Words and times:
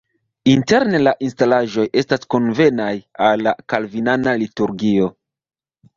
Interne 0.53 1.01
la 1.01 1.13
instalaĵoj 1.27 1.85
estas 2.01 2.25
konvenaj 2.35 2.89
al 3.29 3.47
la 3.49 3.53
kalvinana 3.75 4.37
liturgio. 4.45 5.13